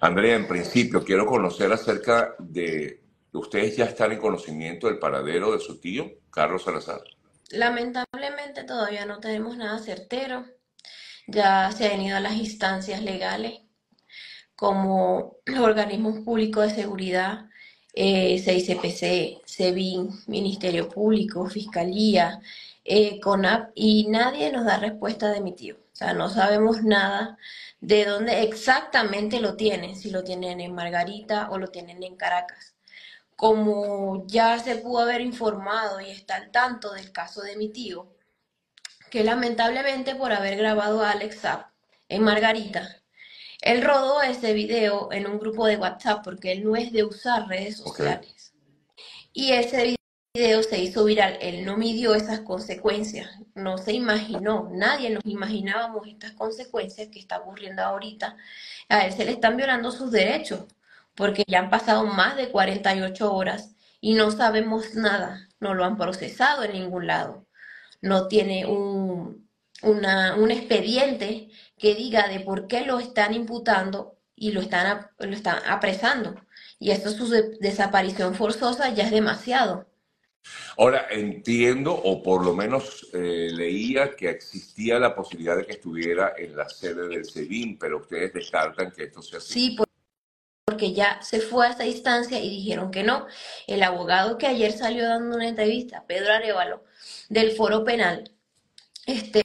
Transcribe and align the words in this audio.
Andrea, 0.00 0.34
en 0.34 0.48
principio 0.48 1.04
quiero 1.04 1.26
conocer 1.26 1.70
acerca 1.70 2.34
de, 2.38 3.02
¿ustedes 3.32 3.76
ya 3.76 3.84
están 3.84 4.12
en 4.12 4.18
conocimiento 4.18 4.86
del 4.86 4.98
paradero 4.98 5.52
de 5.52 5.60
su 5.60 5.78
tío, 5.78 6.10
Carlos 6.30 6.64
Salazar? 6.64 7.02
Lamentablemente 7.50 8.64
todavía 8.64 9.04
no 9.04 9.20
tenemos 9.20 9.58
nada 9.58 9.78
certero. 9.78 10.46
Ya 11.26 11.70
se 11.72 11.88
han 11.92 12.00
ido 12.00 12.16
a 12.16 12.20
las 12.20 12.34
instancias 12.34 13.02
legales 13.02 13.60
como 14.56 15.36
los 15.44 15.60
organismos 15.60 16.20
públicos 16.24 16.64
de 16.64 16.82
seguridad, 16.82 17.46
eh, 17.92 18.38
CICPC, 18.38 19.42
SEBIN, 19.46 20.10
Ministerio 20.26 20.88
Público, 20.88 21.46
Fiscalía, 21.46 22.40
eh, 22.84 23.20
CONAP, 23.20 23.72
y 23.74 24.06
nadie 24.08 24.50
nos 24.50 24.64
da 24.64 24.78
respuesta 24.78 25.30
de 25.30 25.40
mi 25.40 25.54
tío. 25.54 25.76
Sea, 26.00 26.14
no 26.14 26.30
sabemos 26.30 26.82
nada 26.82 27.36
de 27.82 28.06
dónde 28.06 28.42
exactamente 28.42 29.38
lo 29.38 29.56
tienen, 29.56 29.96
si 29.96 30.10
lo 30.10 30.24
tienen 30.24 30.58
en 30.58 30.74
Margarita 30.74 31.50
o 31.50 31.58
lo 31.58 31.68
tienen 31.68 32.02
en 32.02 32.16
Caracas. 32.16 32.74
Como 33.36 34.26
ya 34.26 34.58
se 34.58 34.76
pudo 34.76 35.00
haber 35.00 35.20
informado 35.20 36.00
y 36.00 36.08
está 36.08 36.36
al 36.36 36.50
tanto 36.50 36.94
del 36.94 37.12
caso 37.12 37.42
de 37.42 37.54
mi 37.56 37.68
tío, 37.68 38.16
que 39.10 39.24
lamentablemente 39.24 40.14
por 40.14 40.32
haber 40.32 40.56
grabado 40.56 41.02
a 41.02 41.10
Alex 41.10 41.40
Zapp 41.40 41.66
en 42.08 42.22
Margarita, 42.22 42.96
él 43.60 43.82
rodó 43.82 44.22
ese 44.22 44.54
video 44.54 45.12
en 45.12 45.26
un 45.26 45.38
grupo 45.38 45.66
de 45.66 45.76
WhatsApp 45.76 46.24
porque 46.24 46.52
él 46.52 46.64
no 46.64 46.76
es 46.76 46.92
de 46.92 47.04
usar 47.04 47.46
redes 47.46 47.76
sociales. 47.76 48.54
Y 49.34 49.52
ese 49.52 49.82
video 49.82 49.99
se 50.34 50.78
hizo 50.78 51.04
viral. 51.04 51.38
Él 51.40 51.64
no 51.64 51.76
midió 51.76 52.14
esas 52.14 52.40
consecuencias, 52.40 53.28
no 53.54 53.78
se 53.78 53.92
imaginó, 53.92 54.70
nadie 54.72 55.10
nos 55.10 55.24
imaginábamos 55.26 56.06
estas 56.06 56.32
consecuencias 56.32 57.08
que 57.08 57.18
está 57.18 57.38
ocurriendo 57.38 57.82
ahorita. 57.82 58.36
A 58.88 59.06
él 59.06 59.12
se 59.12 59.24
le 59.24 59.32
están 59.32 59.56
violando 59.56 59.90
sus 59.90 60.12
derechos 60.12 60.66
porque 61.16 61.44
ya 61.48 61.58
han 61.58 61.70
pasado 61.70 62.06
más 62.06 62.36
de 62.36 62.50
48 62.50 63.32
horas 63.32 63.74
y 64.00 64.14
no 64.14 64.30
sabemos 64.30 64.94
nada, 64.94 65.48
no 65.58 65.74
lo 65.74 65.84
han 65.84 65.96
procesado 65.96 66.62
en 66.62 66.72
ningún 66.72 67.06
lado. 67.08 67.46
No 68.00 68.28
tiene 68.28 68.66
un, 68.66 69.48
un 69.82 70.50
expediente 70.52 71.48
que 71.76 71.94
diga 71.96 72.28
de 72.28 72.40
por 72.40 72.68
qué 72.68 72.86
lo 72.86 73.00
están 73.00 73.34
imputando 73.34 74.16
y 74.36 74.52
lo 74.52 74.60
están, 74.60 75.08
lo 75.18 75.34
están 75.34 75.58
apresando. 75.66 76.36
Y 76.78 76.92
esto 76.92 77.10
su 77.10 77.28
desaparición 77.60 78.34
forzosa 78.34 78.90
ya 78.90 79.04
es 79.04 79.10
demasiado. 79.10 79.89
Ahora, 80.78 81.06
entiendo, 81.10 81.92
o 81.92 82.22
por 82.22 82.44
lo 82.44 82.54
menos 82.54 83.08
eh, 83.12 83.50
leía 83.52 84.16
que 84.16 84.30
existía 84.30 84.98
la 84.98 85.14
posibilidad 85.14 85.56
de 85.56 85.66
que 85.66 85.72
estuviera 85.72 86.34
en 86.36 86.56
la 86.56 86.68
sede 86.68 87.08
del 87.08 87.24
SEBIN, 87.24 87.78
pero 87.78 87.98
ustedes 87.98 88.32
descartan 88.32 88.90
que 88.90 89.04
esto 89.04 89.22
sea 89.22 89.38
así. 89.38 89.52
Sí, 89.52 89.76
porque 90.64 90.92
ya 90.92 91.20
se 91.22 91.40
fue 91.40 91.66
a 91.66 91.70
esa 91.70 91.84
instancia 91.84 92.38
y 92.38 92.48
dijeron 92.48 92.90
que 92.90 93.02
no. 93.02 93.26
El 93.66 93.82
abogado 93.82 94.38
que 94.38 94.46
ayer 94.46 94.72
salió 94.72 95.04
dando 95.04 95.36
una 95.36 95.48
entrevista, 95.48 96.04
Pedro 96.06 96.32
Arevalo, 96.32 96.84
del 97.28 97.52
foro 97.52 97.84
penal, 97.84 98.32
este, 99.06 99.42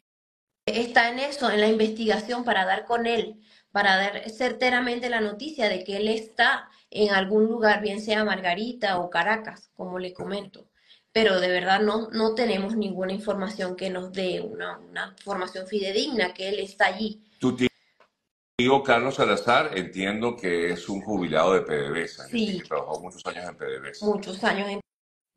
está 0.66 1.10
en 1.10 1.20
eso, 1.20 1.50
en 1.52 1.62
la 1.62 1.68
investigación 1.68 2.44
para 2.44 2.66
dar 2.66 2.86
con 2.86 3.08
él, 3.08 3.42
para 3.72 3.98
dar 3.98 4.30
certeramente 4.30 5.10
la 5.10 5.22
noticia 5.22 5.70
de 5.70 5.84
que 5.84 5.98
él 5.98 6.08
está 6.08 6.70
en 6.92 7.12
algún 7.12 7.46
lugar, 7.46 7.82
bien 7.82 8.02
sea 8.02 8.24
Margarita 8.24 9.00
o 9.00 9.10
Caracas, 9.10 9.70
como 9.76 10.00
le 10.00 10.14
comento. 10.14 10.70
Pero 11.16 11.40
de 11.40 11.48
verdad 11.48 11.80
no, 11.80 12.10
no 12.12 12.36
tenemos 12.36 12.76
ninguna 12.76 13.14
información 13.14 13.76
que 13.76 13.90
nos 13.90 14.12
dé 14.12 14.42
una, 14.42 14.78
una 14.78 15.16
información 15.18 15.66
fidedigna 15.66 16.34
que 16.34 16.50
él 16.50 16.60
está 16.60 16.88
allí. 16.88 17.24
Tu 17.40 17.56
tío 17.56 18.84
Carlos 18.84 19.16
Salazar, 19.16 19.78
entiendo 19.78 20.36
que 20.36 20.74
es 20.74 20.90
un 20.90 21.02
jubilado 21.02 21.54
de 21.54 21.62
PDVSA, 21.62 22.28
sí. 22.28 22.60
que 22.60 22.68
trabajó 22.68 23.00
muchos 23.00 23.26
años 23.26 23.46
en 23.48 23.56
PDVSA. 23.56 24.06
Muchos 24.06 24.44
años 24.44 24.70
en 24.70 24.82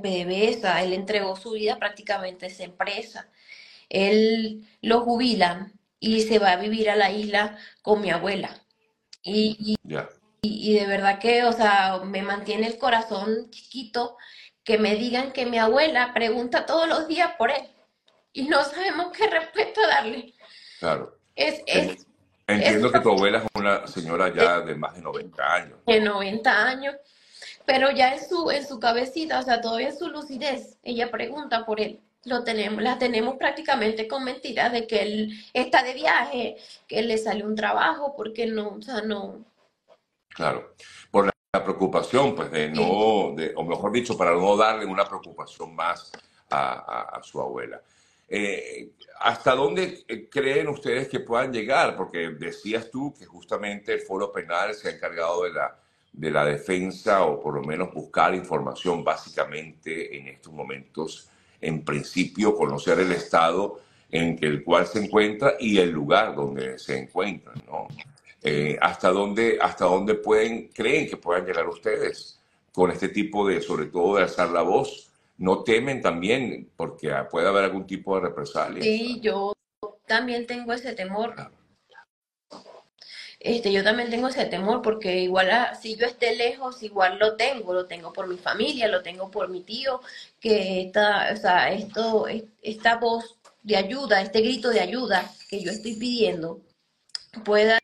PDVSA, 0.03 0.83
él 0.83 0.93
entregó 0.93 1.37
su 1.37 1.53
vida 1.53 1.79
prácticamente 1.79 2.47
a 2.47 2.49
esa 2.49 2.65
empresa 2.65 3.29
él 3.89 4.69
lo 4.83 5.03
jubilan 5.03 5.73
y 6.01 6.23
se 6.23 6.39
va 6.39 6.53
a 6.53 6.57
vivir 6.57 6.91
a 6.91 6.97
la 6.97 7.11
isla 7.11 7.59
con 7.83 8.01
mi 8.01 8.11
abuela. 8.11 8.63
Y, 9.23 9.77
y, 10.43 10.75
de 10.75 10.87
verdad 10.87 11.19
que, 11.19 11.45
o 11.45 11.53
sea, 11.53 12.01
me 12.05 12.23
mantiene 12.23 12.67
el 12.67 12.79
corazón 12.79 13.51
chiquito 13.51 14.17
que 14.69 14.77
me 14.77 14.97
digan 14.97 15.33
que 15.33 15.47
mi 15.47 15.59
abuela 15.59 16.13
pregunta 16.13 16.67
todos 16.67 16.87
los 16.87 17.09
días 17.09 17.31
por 17.39 17.51
él 17.51 17.67
y 18.35 18.49
no 18.49 18.63
sabemos 18.65 19.17
qué 19.17 19.27
respuesta 19.27 19.81
darle. 19.87 20.35
Claro. 20.79 21.19
Es, 21.35 21.63
es, 21.65 22.07
Entiendo 22.47 22.93
que 22.93 23.01
tu 23.01 23.09
abuela 23.09 23.39
es 23.39 23.45
una 23.55 23.87
señora 23.87 24.31
ya 24.31 24.61
de 24.61 24.75
más 24.75 24.95
de 24.95 25.01
90 25.01 25.55
años. 25.55 25.79
De 25.87 26.01
90 26.01 26.69
años, 26.69 26.97
pero 27.65 27.91
ya 27.93 28.13
en 28.13 28.23
su, 28.23 28.51
en 28.51 28.69
su 28.69 28.79
cabecita, 28.79 29.39
o 29.39 29.43
sea, 29.43 29.63
todavía 29.63 29.89
en 29.89 29.97
su 29.97 30.11
lucidez, 30.11 30.77
ella 30.83 31.11
pregunta 31.11 31.65
por 31.65 31.81
él 31.81 32.03
lo 32.25 32.45
tenemos, 32.45 32.83
la 32.83 32.99
tenemos 32.99 33.37
prácticamente 33.37 34.07
con 34.07 34.23
mentiras 34.23 34.71
de 34.71 34.87
que 34.87 35.01
él 35.01 35.45
está 35.55 35.83
de 35.83 35.95
viaje, 35.95 36.57
que 36.87 37.01
le 37.01 37.17
sale 37.17 37.43
un 37.43 37.55
trabajo, 37.55 38.15
porque 38.15 38.47
no, 38.47 38.75
o 38.75 38.83
sea, 38.83 39.01
no. 39.01 39.47
Claro, 40.29 40.75
por 41.11 41.25
la 41.25 41.33
preocupación, 41.51 42.35
pues, 42.35 42.51
de 42.51 42.69
no, 42.69 43.33
de, 43.35 43.53
o 43.57 43.65
mejor 43.65 43.91
dicho, 43.91 44.19
para 44.19 44.33
no 44.33 44.55
darle 44.55 44.85
una 44.85 45.05
preocupación 45.05 45.75
más 45.75 46.13
a, 46.51 47.21
su 47.23 47.41
abuela. 47.41 47.81
Eh, 48.29 48.91
¿Hasta 49.21 49.55
dónde 49.55 50.05
eh, 50.07 50.29
creen 50.29 50.69
ustedes 50.69 51.09
que 51.09 51.21
puedan 51.21 51.51
llegar? 51.51 51.97
Porque 51.97 52.31
decías 52.31 52.91
tú 52.91 53.15
que 53.19 53.25
justamente 53.25 53.95
el 53.95 54.01
foro 54.01 54.31
penal 54.31 54.75
se 54.75 54.89
ha 54.89 54.91
encargado 54.93 55.45
de 55.45 55.53
la, 55.53 55.79
de 56.13 56.31
la 56.31 56.45
defensa 56.45 57.25
o 57.25 57.41
por 57.41 57.55
lo 57.55 57.63
menos 57.63 57.95
buscar 57.95 58.35
información 58.35 59.03
básicamente 59.03 60.19
en 60.19 60.29
estos 60.29 60.53
momentos 60.53 61.31
en 61.61 61.83
principio, 61.83 62.55
conocer 62.55 63.01
el 63.01 63.13
estado 63.13 63.81
en 64.11 64.39
el 64.43 64.63
cual 64.63 64.87
se 64.87 65.03
encuentra 65.03 65.55
y 65.59 65.79
el 65.79 65.91
lugar 65.91 66.37
donde 66.37 66.79
se 66.79 66.99
encuentra, 66.99 67.53
¿no? 67.67 67.89
Eh, 68.43 68.79
hasta 68.81 69.11
dónde, 69.11 69.59
hasta 69.61 69.85
dónde 69.87 70.15
pueden, 70.15 70.69
creen 70.69 71.09
que 71.09 71.17
puedan 71.17 71.45
llegar 71.45 71.69
ustedes 71.69 72.41
con 72.73 72.91
este 72.91 73.09
tipo 73.09 73.47
de, 73.49 73.61
sobre 73.61 73.87
todo 73.87 74.17
de 74.17 74.23
alzar 74.23 74.51
la 74.51 74.63
voz. 74.63 75.11
No 75.39 75.63
temen 75.63 76.01
también 76.01 76.71
porque 76.77 77.13
puede 77.31 77.49
haber 77.49 77.65
algún 77.65 77.87
tipo 77.87 78.15
de 78.17 78.23
represalia. 78.23 78.83
Sí, 78.83 79.21
yo 79.21 79.53
también 80.07 80.47
tengo 80.47 80.73
ese 80.73 80.95
temor. 80.95 81.35
Este, 83.41 83.73
yo 83.73 83.85
también 83.85 84.11
tengo 84.11 84.29
ese 84.29 84.47
temor 84.47 84.83
porque 84.83 85.21
igual 85.21 85.49
si 85.81 85.97
yo 85.97 86.07
esté 86.07 86.35
lejos, 86.35 86.83
igual 86.83 87.19
lo 87.19 87.37
tengo, 87.37 87.73
lo 87.73 87.87
tengo 87.87 88.13
por 88.13 88.27
mi 88.27 88.37
familia, 88.37 88.89
lo 88.89 89.03
tengo 89.03 89.31
por 89.31 89.49
mi 89.49 89.63
tío, 89.63 90.01
que 90.41 90.83
esta, 90.83 91.33
o 91.33 91.37
sea, 91.37 91.73
esto, 91.73 92.27
esta 92.63 92.97
voz 92.97 93.39
de 93.63 93.77
ayuda, 93.77 94.21
este 94.23 94.41
grito 94.41 94.71
de 94.71 94.81
ayuda 94.81 95.31
que 95.49 95.63
yo 95.63 95.71
estoy 95.71 95.95
pidiendo, 95.95 96.61
pueda 97.45 97.78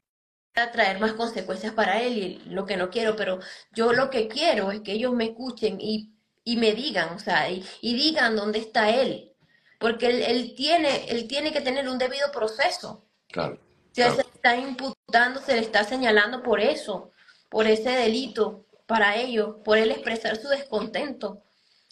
traer 0.72 1.00
más 1.00 1.12
consecuencias 1.12 1.72
para 1.72 2.02
él 2.02 2.18
y 2.18 2.38
lo 2.46 2.66
que 2.66 2.76
no 2.76 2.90
quiero, 2.90 3.16
pero 3.16 3.40
yo 3.72 3.92
lo 3.92 4.10
que 4.10 4.28
quiero 4.28 4.70
es 4.70 4.80
que 4.80 4.92
ellos 4.92 5.12
me 5.12 5.24
escuchen 5.24 5.80
y, 5.80 6.12
y 6.44 6.56
me 6.56 6.72
digan, 6.72 7.14
o 7.14 7.18
sea, 7.18 7.50
y, 7.50 7.64
digan 7.80 8.36
dónde 8.36 8.58
está 8.58 8.90
él, 8.90 9.32
porque 9.78 10.06
él, 10.06 10.22
él, 10.22 10.54
tiene, 10.56 11.06
él 11.08 11.26
tiene 11.28 11.52
que 11.52 11.60
tener 11.60 11.88
un 11.88 11.98
debido 11.98 12.30
proceso. 12.32 13.04
Claro. 13.28 13.58
Se 13.92 14.10
le 14.10 14.22
está 14.22 14.56
imputando, 14.56 15.40
se 15.40 15.54
le 15.54 15.60
está 15.60 15.84
señalando 15.84 16.42
por 16.42 16.60
eso, 16.60 17.12
por 17.48 17.66
ese 17.66 17.90
delito 17.90 18.66
para 18.86 19.16
ellos, 19.16 19.56
por 19.64 19.78
él 19.78 19.90
expresar 19.90 20.36
su 20.36 20.48
descontento, 20.48 21.42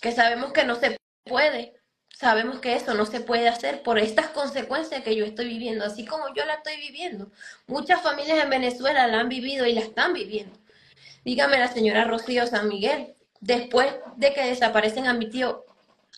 que 0.01 0.13
sabemos 0.13 0.53
que 0.53 0.65
no 0.65 0.77
se 0.77 0.99
puede, 1.25 1.75
sabemos 2.19 2.61
que 2.61 2.75
eso 2.75 2.95
no 2.95 3.07
se 3.07 3.21
puede 3.21 3.49
hacer 3.49 3.83
por 3.83 3.99
estas 3.99 4.29
consecuencias 4.29 5.03
que 5.03 5.17
yo 5.17 5.25
estoy 5.25 5.49
viviendo, 5.49 5.85
así 5.85 6.05
como 6.05 6.33
yo 6.35 6.45
la 6.45 6.55
estoy 6.55 6.77
viviendo. 6.77 7.31
Muchas 7.67 8.01
familias 8.01 8.43
en 8.43 8.51
Venezuela 8.51 9.07
la 9.09 9.21
han 9.21 9.29
vivido 9.29 9.67
y 9.67 9.73
la 9.73 9.81
están 9.81 10.13
viviendo. 10.13 10.59
Dígame 11.25 11.59
la 11.59 11.69
señora 11.69 12.05
Rocío 12.05 12.47
San 12.47 12.69
Miguel, 12.69 13.15
después 13.41 13.93
de 14.17 14.33
que 14.33 14.47
desaparecen 14.47 15.07
a 15.07 15.15
mi 15.15 15.29
tío, 15.29 15.65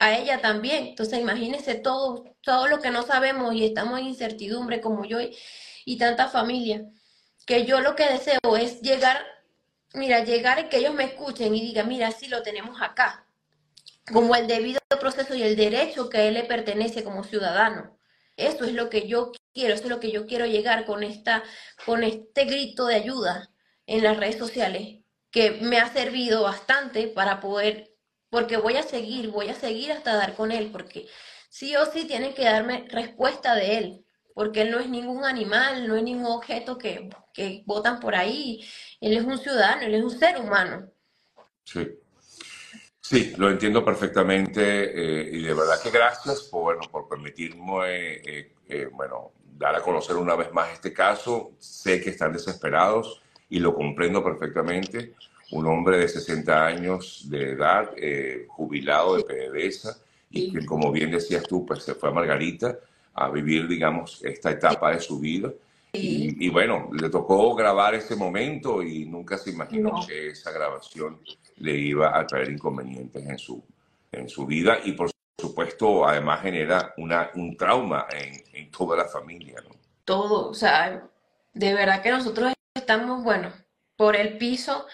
a 0.00 0.16
ella 0.16 0.40
también. 0.40 0.88
Entonces 0.88 1.18
imagínense 1.20 1.74
todo, 1.74 2.24
todo 2.42 2.68
lo 2.68 2.80
que 2.80 2.90
no 2.90 3.02
sabemos 3.02 3.54
y 3.54 3.64
estamos 3.64 3.98
en 3.98 4.06
incertidumbre 4.06 4.80
como 4.80 5.04
yo 5.04 5.18
y 5.84 5.98
tanta 5.98 6.28
familia, 6.28 6.86
que 7.46 7.64
yo 7.64 7.80
lo 7.80 7.94
que 7.94 8.08
deseo 8.08 8.56
es 8.58 8.80
llegar, 8.80 9.24
mira, 9.92 10.24
llegar 10.24 10.58
y 10.58 10.68
que 10.68 10.78
ellos 10.78 10.94
me 10.94 11.04
escuchen 11.04 11.54
y 11.54 11.60
digan, 11.60 11.88
mira, 11.88 12.10
sí 12.10 12.28
lo 12.28 12.42
tenemos 12.42 12.80
acá, 12.80 13.26
como 14.12 14.34
el 14.36 14.46
debido 14.46 14.80
proceso 15.00 15.34
y 15.34 15.42
el 15.42 15.56
derecho 15.56 16.08
que 16.08 16.18
a 16.18 16.24
él 16.24 16.34
le 16.34 16.44
pertenece 16.44 17.04
como 17.04 17.24
ciudadano. 17.24 17.98
Eso 18.36 18.64
es 18.64 18.72
lo 18.72 18.90
que 18.90 19.06
yo 19.06 19.32
quiero, 19.52 19.74
eso 19.74 19.84
es 19.84 19.90
lo 19.90 20.00
que 20.00 20.10
yo 20.10 20.26
quiero 20.26 20.46
llegar 20.46 20.86
con 20.86 21.02
esta, 21.02 21.44
con 21.86 22.02
este 22.02 22.44
grito 22.44 22.86
de 22.86 22.96
ayuda 22.96 23.50
en 23.86 24.02
las 24.02 24.16
redes 24.16 24.38
sociales, 24.38 25.00
que 25.30 25.52
me 25.62 25.78
ha 25.78 25.92
servido 25.92 26.42
bastante 26.42 27.08
para 27.08 27.40
poder, 27.40 27.92
porque 28.30 28.56
voy 28.56 28.76
a 28.76 28.82
seguir, 28.82 29.28
voy 29.30 29.48
a 29.48 29.54
seguir 29.54 29.92
hasta 29.92 30.16
dar 30.16 30.34
con 30.34 30.52
él, 30.52 30.70
porque 30.72 31.06
sí 31.48 31.76
o 31.76 31.86
sí 31.86 32.04
tienen 32.06 32.34
que 32.34 32.44
darme 32.44 32.86
respuesta 32.88 33.54
de 33.54 33.78
él 33.78 34.04
porque 34.34 34.62
él 34.62 34.72
no 34.72 34.80
es 34.80 34.88
ningún 34.88 35.24
animal, 35.24 35.86
no 35.86 35.96
es 35.96 36.02
ningún 36.02 36.26
objeto 36.26 36.76
que, 36.76 37.08
que 37.32 37.62
botan 37.66 38.00
por 38.00 38.16
ahí 38.16 38.66
él 39.00 39.16
es 39.16 39.24
un 39.24 39.38
ciudadano, 39.38 39.82
él 39.82 39.94
es 39.94 40.02
un 40.02 40.18
ser 40.18 40.38
humano. 40.38 40.90
Sí. 41.64 41.88
Sí, 43.06 43.34
lo 43.36 43.50
entiendo 43.50 43.84
perfectamente 43.84 44.62
eh, 44.62 45.28
y 45.30 45.42
de 45.42 45.52
verdad 45.52 45.78
que 45.82 45.90
gracias 45.90 46.44
por, 46.44 46.62
bueno, 46.62 46.90
por 46.90 47.06
permitirme 47.06 48.14
eh, 48.14 48.52
eh, 48.66 48.88
bueno, 48.90 49.32
dar 49.58 49.76
a 49.76 49.82
conocer 49.82 50.16
una 50.16 50.34
vez 50.34 50.50
más 50.54 50.72
este 50.72 50.90
caso. 50.90 51.52
Sé 51.58 52.00
que 52.00 52.08
están 52.08 52.32
desesperados 52.32 53.20
y 53.50 53.58
lo 53.58 53.74
comprendo 53.74 54.24
perfectamente. 54.24 55.12
Un 55.50 55.66
hombre 55.66 55.98
de 55.98 56.08
60 56.08 56.64
años 56.64 57.26
de 57.28 57.50
edad, 57.50 57.90
jubilado 58.48 59.18
de 59.18 59.24
PDVSA 59.24 59.98
y 60.30 60.50
que, 60.50 60.64
como 60.64 60.90
bien 60.90 61.10
decías 61.10 61.42
tú, 61.42 61.66
pues 61.66 61.82
se 61.82 61.94
fue 61.94 62.08
a 62.08 62.12
Margarita 62.12 62.78
a 63.12 63.28
vivir, 63.28 63.68
digamos, 63.68 64.24
esta 64.24 64.50
etapa 64.50 64.92
de 64.92 65.00
su 65.00 65.20
vida. 65.20 65.52
Y, 65.96 66.48
bueno, 66.48 66.90
le 66.92 67.08
tocó 67.08 67.54
grabar 67.54 67.94
ese 67.94 68.16
momento 68.16 68.82
y 68.82 69.06
nunca 69.06 69.38
se 69.38 69.50
imaginó 69.50 70.04
que 70.06 70.28
esa 70.28 70.50
grabación 70.50 71.20
le 71.56 71.76
iba 71.76 72.18
a 72.18 72.26
traer 72.26 72.50
inconvenientes 72.50 73.24
en 73.24 73.38
su, 73.38 73.64
en 74.10 74.28
su 74.28 74.44
vida 74.44 74.78
y 74.84 74.92
por 74.92 75.10
supuesto 75.38 76.06
además 76.06 76.42
genera 76.42 76.92
una, 76.96 77.30
un 77.36 77.56
trauma 77.56 78.06
en, 78.10 78.42
en 78.52 78.70
toda 78.70 78.96
la 78.96 79.04
familia. 79.04 79.62
¿no? 79.62 79.76
Todo, 80.04 80.50
o 80.50 80.54
sea, 80.54 81.08
de 81.52 81.74
verdad 81.74 82.02
que 82.02 82.10
nosotros 82.10 82.52
estamos, 82.74 83.22
bueno, 83.22 83.52
por 83.96 84.16
el 84.16 84.38
piso, 84.38 84.86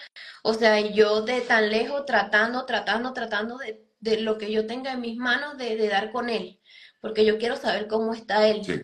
o 0.43 0.53
sea, 0.53 0.79
yo 0.79 1.21
de 1.23 1.41
tan 1.41 1.69
lejos 1.69 2.05
tratando, 2.05 2.65
tratando, 2.65 3.13
tratando 3.13 3.57
de, 3.57 3.83
de 3.99 4.21
lo 4.21 4.37
que 4.37 4.51
yo 4.51 4.67
tenga 4.67 4.93
en 4.93 5.01
mis 5.01 5.17
manos 5.17 5.57
de, 5.57 5.75
de, 5.75 5.87
dar 5.87 6.11
con 6.11 6.29
él, 6.29 6.59
porque 7.01 7.25
yo 7.25 7.39
quiero 7.39 7.55
saber 7.55 7.87
cómo 7.87 8.13
está 8.13 8.47
él. 8.47 8.63
Sí. 8.63 8.81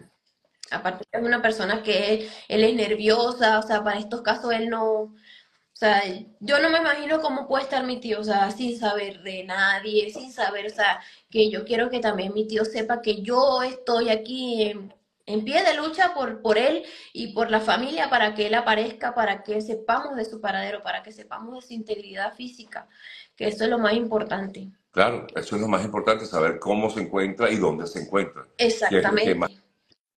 Aparte 0.72 1.06
es 1.12 1.22
una 1.24 1.42
persona 1.42 1.84
que 1.84 2.14
él, 2.14 2.30
él, 2.48 2.64
es 2.64 2.76
nerviosa, 2.76 3.60
o 3.60 3.62
sea, 3.62 3.84
para 3.84 4.00
estos 4.00 4.22
casos 4.22 4.54
él 4.54 4.70
no, 4.70 5.14
o 5.78 5.80
sea, 5.80 6.02
yo 6.40 6.60
no 6.60 6.72
me 6.72 6.80
imagino 6.80 7.22
cómo 7.22 7.48
puede 7.48 7.66
estar 7.66 7.86
mi 7.86 8.00
tío, 8.00 8.22
o 8.22 8.24
sea, 8.24 8.50
sin 8.50 8.80
saber 8.80 9.22
de 9.22 9.44
nadie, 9.44 10.10
sin 10.12 10.34
saber, 10.34 10.66
o 10.66 10.70
sea, 10.72 11.00
que 11.30 11.52
yo 11.52 11.66
quiero 11.66 11.92
que 11.92 12.00
también 12.00 12.34
mi 12.34 12.48
tío 12.48 12.66
sepa 12.66 13.00
que 13.00 13.22
yo 13.22 13.62
estoy 13.62 14.10
aquí 14.10 14.64
en, 14.64 14.92
en 15.28 15.46
pie 15.46 15.64
de 15.64 15.76
lucha 15.76 16.16
por, 16.16 16.42
por 16.42 16.58
él 16.58 16.84
y 17.14 17.32
por 17.32 17.52
la 17.52 17.60
familia 17.60 18.10
para 18.10 18.34
que 18.34 18.48
él 18.48 18.56
aparezca, 18.56 19.14
para 19.14 19.44
que 19.44 19.62
sepamos 19.62 20.16
de 20.16 20.26
su 20.26 20.42
paradero, 20.42 20.82
para 20.82 21.04
que 21.04 21.12
sepamos 21.12 21.54
de 21.54 21.62
su 21.62 21.74
integridad 21.76 22.34
física, 22.34 22.88
que 23.36 23.48
eso 23.48 23.66
es 23.66 23.70
lo 23.70 23.78
más 23.78 23.94
importante. 23.94 24.72
Claro, 24.90 25.28
eso 25.36 25.58
es 25.58 25.62
lo 25.62 25.68
más 25.68 25.86
importante, 25.86 26.26
saber 26.26 26.58
cómo 26.58 26.90
se 26.90 27.02
encuentra 27.02 27.52
y 27.52 27.58
dónde 27.58 27.86
se 27.86 28.00
encuentra. 28.00 28.48
Exactamente 28.58 29.62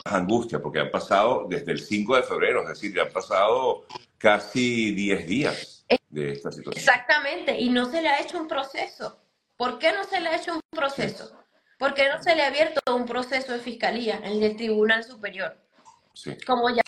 angustia, 0.05 0.61
porque 0.61 0.81
han 0.81 0.91
pasado 0.91 1.47
desde 1.49 1.73
el 1.73 1.81
5 1.81 2.17
de 2.17 2.23
febrero, 2.23 2.62
es 2.62 2.69
decir, 2.69 2.94
ya 2.94 3.02
han 3.02 3.12
pasado 3.12 3.85
casi 4.19 4.93
10 4.94 5.26
días 5.26 5.85
de 6.08 6.32
esta 6.32 6.50
situación. 6.50 6.79
Exactamente, 6.79 7.58
y 7.58 7.70
no 7.70 7.91
se 7.91 8.02
le 8.02 8.08
ha 8.08 8.20
hecho 8.20 8.38
un 8.38 8.49
proceso. 8.49 9.19
¿Por 9.56 9.79
qué 9.79 9.93
no 9.93 10.05
se 10.05 10.20
le 10.20 10.29
ha 10.29 10.37
hecho 10.37 10.55
un 10.55 10.61
proceso? 10.70 11.32
¿Por 11.79 11.94
qué 11.94 12.08
no 12.08 12.23
se 12.23 12.35
le 12.35 12.43
ha 12.43 12.49
abierto 12.49 12.81
un 12.94 13.06
proceso 13.06 13.52
de 13.52 13.58
fiscalía 13.58 14.20
en 14.23 14.43
el 14.43 14.56
Tribunal 14.56 15.05
Superior? 15.05 15.56
Sí. 16.12 16.37
Como 16.47 16.69
ya, 16.70 16.82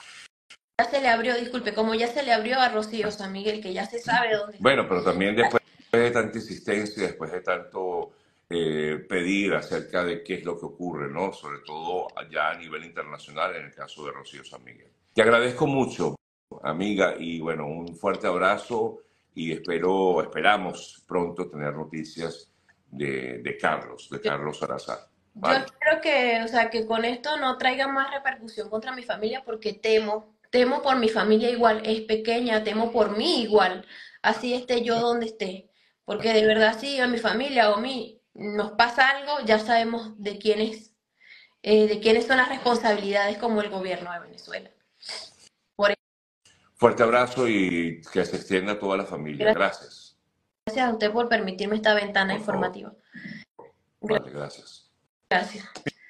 ya 0.78 0.84
se 0.84 1.00
le 1.00 1.08
abrió, 1.08 1.34
disculpe, 1.34 1.74
como 1.74 1.94
ya 1.94 2.08
se 2.08 2.22
le 2.22 2.32
abrió 2.32 2.60
a 2.60 2.68
Rocío 2.68 3.10
San 3.10 3.32
Miguel, 3.32 3.62
que 3.62 3.72
ya 3.72 3.86
se 3.86 4.00
sabe 4.00 4.36
dónde. 4.36 4.58
Bueno, 4.60 4.86
pero 4.88 5.02
también 5.02 5.36
después 5.36 5.62
de 5.92 6.10
tanta 6.10 6.38
insistencia, 6.38 7.04
después 7.04 7.30
de 7.32 7.40
tanto 7.40 8.12
eh, 8.54 8.98
pedir 9.08 9.54
acerca 9.54 10.04
de 10.04 10.22
qué 10.22 10.34
es 10.34 10.44
lo 10.44 10.58
que 10.58 10.66
ocurre, 10.66 11.10
¿no? 11.10 11.32
Sobre 11.32 11.60
todo 11.60 12.06
allá 12.16 12.50
a 12.50 12.58
nivel 12.58 12.84
internacional 12.84 13.56
en 13.56 13.66
el 13.66 13.74
caso 13.74 14.04
de 14.04 14.12
Rocío 14.12 14.44
San 14.44 14.62
Miguel. 14.64 14.90
Te 15.14 15.22
agradezco 15.22 15.66
mucho, 15.66 16.16
amiga, 16.62 17.14
y 17.18 17.40
bueno, 17.40 17.66
un 17.66 17.96
fuerte 17.96 18.26
abrazo 18.26 19.00
y 19.34 19.52
espero, 19.52 20.22
esperamos 20.22 21.02
pronto 21.06 21.48
tener 21.48 21.74
noticias 21.74 22.50
de, 22.90 23.38
de 23.38 23.56
Carlos, 23.56 24.08
de 24.10 24.20
Carlos 24.20 24.58
Salazar. 24.58 24.98
¿vale? 25.34 25.60
Yo 25.60 25.64
espero 25.64 26.00
que, 26.00 26.42
o 26.44 26.48
sea, 26.48 26.70
que 26.70 26.86
con 26.86 27.04
esto 27.04 27.36
no 27.38 27.56
traiga 27.58 27.88
más 27.88 28.12
repercusión 28.12 28.68
contra 28.68 28.94
mi 28.94 29.02
familia 29.02 29.42
porque 29.44 29.72
temo, 29.72 30.36
temo 30.50 30.82
por 30.82 30.98
mi 30.98 31.08
familia 31.08 31.50
igual, 31.50 31.82
es 31.84 32.02
pequeña, 32.02 32.64
temo 32.64 32.92
por 32.92 33.16
mí 33.16 33.42
igual, 33.42 33.86
así 34.22 34.54
esté 34.54 34.82
yo 34.82 35.00
donde 35.00 35.26
esté. 35.26 35.70
Porque 36.04 36.32
de 36.32 36.44
verdad, 36.44 36.76
sí, 36.78 36.98
a 37.00 37.06
mi 37.06 37.18
familia 37.18 37.70
o 37.70 37.76
a 37.76 37.80
mí, 37.80 38.21
nos 38.34 38.72
pasa 38.72 39.08
algo, 39.08 39.44
ya 39.44 39.58
sabemos 39.58 40.20
de 40.20 40.38
quiénes, 40.38 40.94
eh, 41.62 41.86
de 41.86 42.00
quiénes 42.00 42.26
son 42.26 42.38
las 42.38 42.48
responsabilidades 42.48 43.38
como 43.38 43.60
el 43.60 43.70
gobierno 43.70 44.12
de 44.12 44.20
Venezuela. 44.20 44.70
Por 45.76 45.94
Fuerte 46.74 47.02
abrazo 47.02 47.48
y 47.48 48.00
que 48.12 48.24
se 48.24 48.36
extienda 48.36 48.72
a 48.72 48.78
toda 48.78 48.96
la 48.96 49.04
familia. 49.04 49.52
Gracias. 49.52 50.16
Gracias 50.66 50.88
a 50.88 50.92
usted 50.92 51.12
por 51.12 51.28
permitirme 51.28 51.76
esta 51.76 51.94
ventana 51.94 52.34
informativa. 52.34 52.94
Vale, 54.00 54.30
gracias. 54.30 54.90
Gracias. 55.28 55.64